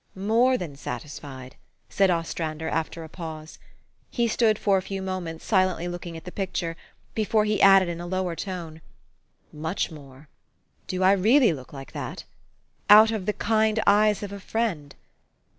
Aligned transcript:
""More 0.31 0.57
than 0.57 0.75
satisfied," 0.75 1.57
said 1.87 2.09
Ostrander, 2.09 2.67
after 2.67 3.03
a 3.03 3.07
pause. 3.07 3.59
He 4.09 4.27
stood 4.27 4.57
for 4.57 4.77
a 4.77 4.81
few 4.81 4.99
moments, 4.99 5.45
silently 5.45 5.87
looking 5.87 6.17
at 6.17 6.23
the 6.25 6.31
picture, 6.31 6.75
before 7.13 7.45
he 7.45 7.61
added 7.61 7.87
in 7.87 8.01
a 8.01 8.07
lower 8.07 8.35
tone," 8.35 8.81
Much 9.53 9.91
more. 9.91 10.27
Do 10.87 11.03
I 11.03 11.11
really 11.11 11.53
look 11.53 11.71
like 11.71 11.91
that? 11.91 12.23
Out 12.89 13.11
of 13.11 13.27
the 13.27 13.33
kind 13.33 13.79
eyes 13.85 14.23
of 14.23 14.31
a 14.33 14.39
friend? 14.39 14.95